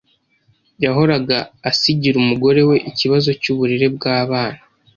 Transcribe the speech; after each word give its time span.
Yahoraga 0.83 1.37
asigira 1.69 2.15
umugore 2.23 2.61
we 2.69 2.75
ikibazo 2.89 3.29
cyuburere 3.41 3.85
bwabana 3.95 4.61